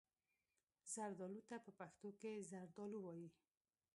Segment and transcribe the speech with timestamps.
[0.93, 3.27] زردالو ته په پښتو کې زردالو وايي.